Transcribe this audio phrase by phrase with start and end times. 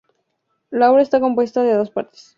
[0.71, 2.29] La obra está compuesta de dos partes.